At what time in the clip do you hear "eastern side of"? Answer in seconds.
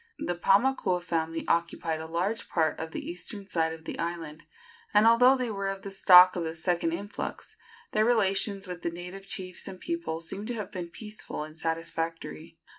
3.07-3.85